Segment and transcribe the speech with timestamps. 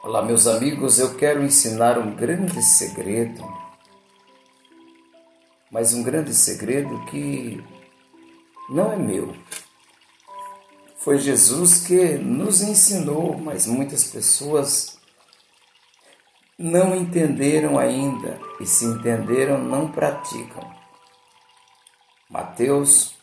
[0.00, 3.44] Olá, meus amigos, eu quero ensinar um grande segredo,
[5.72, 7.60] mas um grande segredo que
[8.70, 9.34] não é meu.
[10.98, 15.00] Foi Jesus que nos ensinou, mas muitas pessoas
[16.56, 20.62] não entenderam ainda e, se entenderam, não praticam.
[22.30, 23.16] Mateus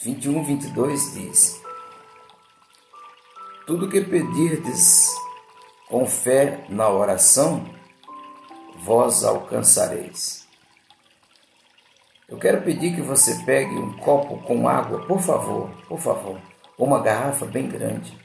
[0.00, 1.60] 21, 22 diz:
[3.66, 5.12] Tudo que pedirdes
[5.92, 7.66] com fé na oração,
[8.78, 10.48] vós alcançareis.
[12.26, 16.40] Eu quero pedir que você pegue um copo com água, por favor, por favor,
[16.78, 18.18] uma garrafa bem grande.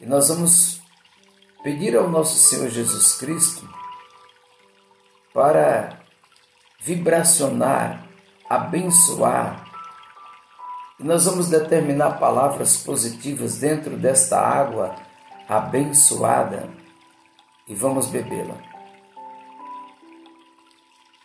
[0.00, 0.82] E nós vamos
[1.62, 3.68] pedir ao nosso Senhor Jesus Cristo
[5.32, 6.00] para
[6.80, 8.04] vibracionar,
[8.50, 9.64] abençoar.
[10.98, 15.06] E nós vamos determinar palavras positivas dentro desta água
[15.48, 16.68] abençoada
[17.66, 18.56] e vamos bebê-la.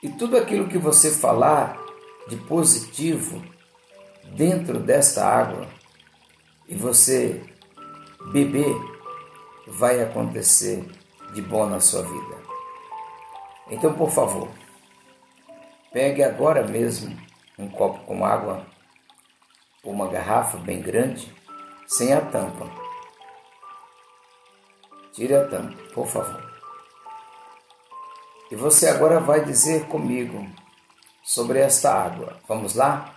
[0.02, 1.78] E tudo aquilo que você falar
[2.28, 3.44] de positivo
[4.36, 5.68] dentro desta água
[6.68, 7.44] e você
[8.32, 8.76] beber,
[9.68, 10.86] vai acontecer
[11.34, 12.44] de bom na sua vida.
[13.70, 14.50] Então, por favor,
[15.92, 17.16] pegue agora mesmo
[17.58, 18.66] um copo com água
[19.84, 21.34] ou uma garrafa bem grande,
[21.88, 22.93] sem a tampa
[25.16, 26.52] Tampa, por favor.
[28.50, 30.48] E você agora vai dizer comigo
[31.24, 32.40] sobre esta água.
[32.48, 33.16] Vamos lá?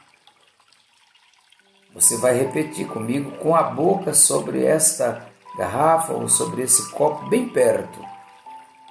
[1.94, 7.48] Você vai repetir comigo com a boca sobre esta garrafa ou sobre esse copo bem
[7.48, 7.98] perto.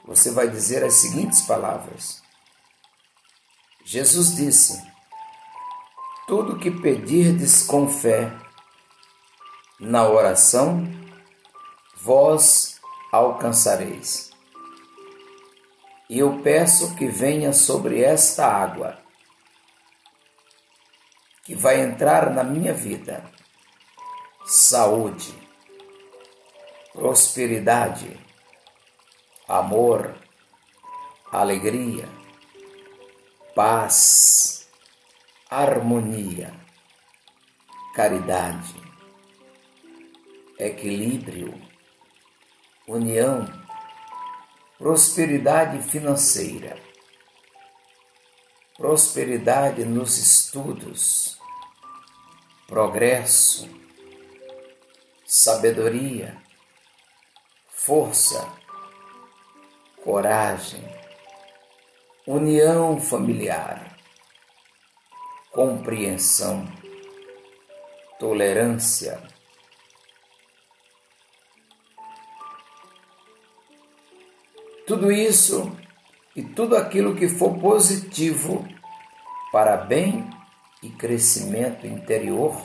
[0.05, 2.23] Você vai dizer as seguintes palavras:
[3.83, 4.83] Jesus disse:
[6.27, 8.31] Tudo que pedirdes com fé
[9.79, 10.83] na oração,
[11.97, 12.74] vós
[13.11, 14.31] alcançareis.
[16.09, 18.99] E eu peço que venha sobre esta água,
[21.43, 23.23] que vai entrar na minha vida,
[24.45, 25.33] saúde,
[26.93, 28.19] prosperidade,
[29.47, 30.15] amor,
[31.31, 32.07] alegria,
[33.55, 34.67] paz,
[35.49, 36.53] harmonia,
[37.95, 38.75] caridade,
[40.59, 41.74] equilíbrio
[42.87, 43.47] união,
[44.77, 46.77] prosperidade financeira,
[48.77, 51.39] prosperidade nos estudos,
[52.67, 53.67] progresso,
[55.25, 56.37] sabedoria,
[57.67, 58.47] força,
[60.03, 60.83] coragem,
[62.27, 63.97] união familiar,
[65.51, 66.67] compreensão,
[68.19, 69.34] tolerância,
[74.87, 75.75] Tudo isso
[76.35, 78.67] e tudo aquilo que for positivo
[79.51, 80.29] para bem
[80.83, 82.55] e crescimento interior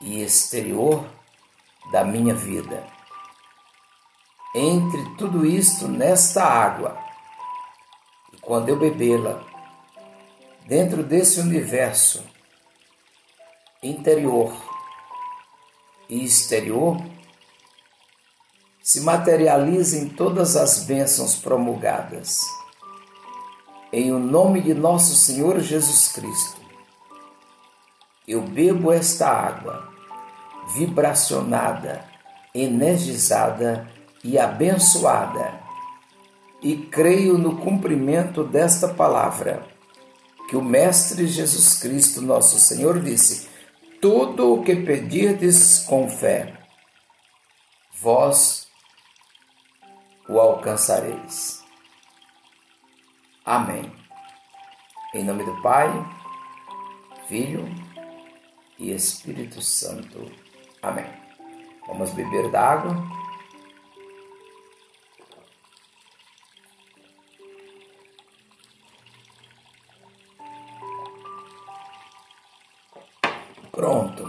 [0.00, 1.08] e exterior
[1.92, 2.84] da minha vida.
[4.54, 6.98] Entre tudo isto nesta água,
[8.32, 9.40] e quando eu bebê-la,
[10.66, 12.24] dentro desse universo
[13.82, 14.52] interior
[16.08, 16.96] e exterior,
[18.88, 22.40] se materializem todas as bênçãos promulgadas.
[23.92, 26.58] Em o nome de nosso Senhor Jesus Cristo,
[28.26, 29.92] eu bebo esta água
[30.74, 32.02] vibracionada,
[32.54, 33.86] energizada
[34.24, 35.60] e abençoada,
[36.62, 39.66] e creio no cumprimento desta palavra
[40.48, 43.50] que o Mestre Jesus Cristo, nosso Senhor, disse:
[44.00, 46.54] Tudo o que pedirdes com fé,
[48.00, 48.67] vós
[50.28, 51.64] o alcançareis.
[53.44, 53.90] Amém.
[55.14, 55.88] Em nome do Pai,
[57.26, 57.66] Filho
[58.78, 60.30] e Espírito Santo.
[60.82, 61.06] Amém.
[61.86, 62.94] Vamos beber da água.
[73.72, 74.28] Pronto.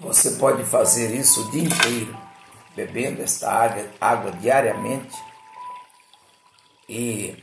[0.00, 2.27] Você pode fazer isso o dia inteiro
[2.78, 5.16] bebendo esta água, água diariamente.
[6.88, 7.36] E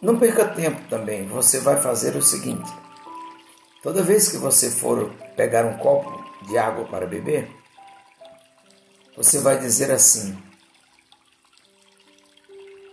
[0.00, 1.26] não perca tempo também.
[1.26, 2.70] Você vai fazer o seguinte:
[3.82, 7.50] toda vez que você for pegar um copo de água para beber,
[9.16, 10.40] você vai dizer assim: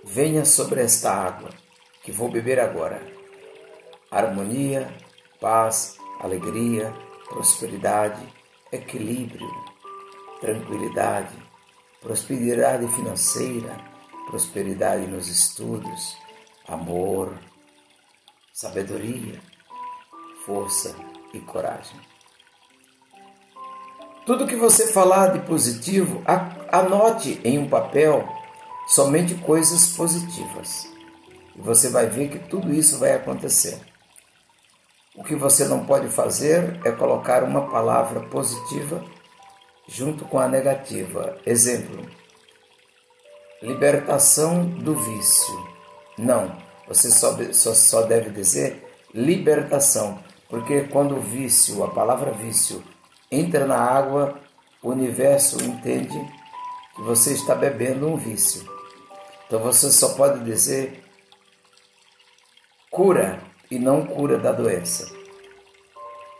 [0.04, 1.50] Venha sobre esta água
[2.04, 3.00] que vou beber agora.
[4.12, 4.92] Harmonia,
[5.40, 6.92] paz, alegria,
[7.30, 8.22] prosperidade,
[8.72, 9.48] equilíbrio
[10.40, 11.36] tranquilidade,
[12.02, 13.76] prosperidade financeira,
[14.28, 16.18] prosperidade nos estudos,
[16.68, 17.38] amor,
[18.54, 19.42] sabedoria,
[20.46, 20.96] força
[21.34, 22.00] e coragem.
[24.26, 26.22] Tudo que você falar de positivo,
[26.72, 28.28] anote em um papel
[28.88, 30.88] somente coisas positivas.
[31.56, 33.80] E você vai ver que tudo isso vai acontecer.
[35.16, 39.04] O que você não pode fazer é colocar uma palavra positiva
[39.90, 41.38] junto com a negativa.
[41.46, 42.06] Exemplo:
[43.62, 45.68] libertação do vício.
[46.18, 46.56] Não,
[46.88, 52.84] você só, só, só deve dizer libertação, porque quando o vício, a palavra vício,
[53.32, 54.40] entra na água,
[54.84, 56.20] o universo entende
[56.96, 58.64] que você está bebendo um vício.
[59.48, 61.04] Então você só pode dizer
[62.92, 63.42] cura
[63.72, 65.10] e não cura da doença.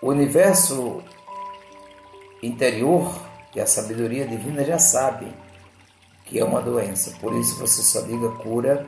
[0.02, 1.04] O universo
[2.42, 5.34] interior e a sabedoria divina já sabe
[6.26, 7.18] que é uma doença.
[7.20, 8.88] Por isso você só diga cura,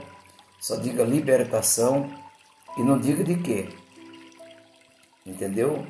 [0.59, 2.09] só diga libertação
[2.77, 3.69] e não diga de quê.
[5.25, 5.85] Entendeu?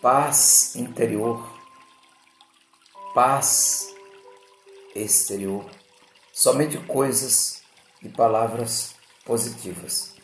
[0.00, 1.48] Paz interior,
[3.14, 3.94] paz
[4.94, 5.64] exterior.
[6.32, 7.62] Somente coisas
[8.02, 8.94] e palavras
[9.24, 10.14] positivas.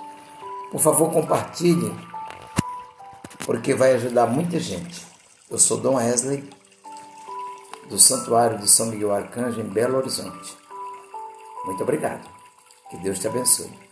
[0.71, 1.95] Por favor, compartilhe,
[3.47, 5.07] porque vai ajudar muita gente.
[5.51, 6.49] Eu sou Dom Wesley,
[7.89, 10.57] do Santuário de São Miguel Arcanjo, em Belo Horizonte.
[11.65, 12.29] Muito obrigado.
[12.91, 13.88] Que Deus te abençoe.